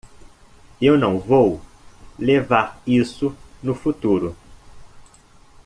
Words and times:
Eu 0.81 0.97
não 0.97 1.19
vou 1.19 1.61
levar 2.17 2.81
isso 2.87 3.35
no 3.61 3.75
futuro. 3.75 4.35